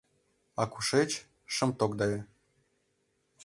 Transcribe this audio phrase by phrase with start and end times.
[0.61, 1.11] А кушеч—
[1.55, 2.19] шым тогдае.